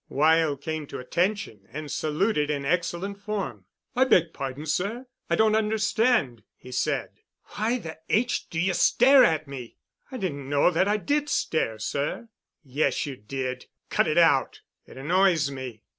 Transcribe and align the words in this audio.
Weyl 0.09 0.59
came 0.59 0.87
to 0.87 0.97
attention 0.97 1.67
and 1.71 1.91
saluted 1.91 2.49
in 2.49 2.65
excellent 2.65 3.21
form. 3.21 3.65
"I 3.95 4.03
beg 4.03 4.33
pardon, 4.33 4.65
sir. 4.65 5.05
I 5.29 5.35
don't 5.35 5.55
understand," 5.55 6.41
he 6.57 6.71
said. 6.71 7.19
"Why 7.49 7.77
the 7.77 7.99
H—— 8.09 8.49
do 8.49 8.59
you 8.59 8.73
stare 8.73 9.23
at 9.23 9.47
me?" 9.47 9.77
"I 10.09 10.17
didn't 10.17 10.49
know 10.49 10.71
that 10.71 10.87
I 10.87 10.97
did 10.97 11.29
stare, 11.29 11.77
sir." 11.77 12.29
"Yes, 12.63 13.05
you 13.05 13.15
did. 13.15 13.67
Cut 13.91 14.07
it 14.07 14.17
out. 14.17 14.61
It 14.87 14.97
annoys 14.97 15.51
me." 15.51 15.83